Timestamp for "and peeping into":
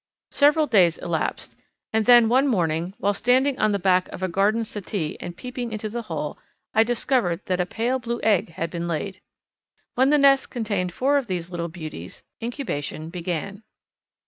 5.19-5.89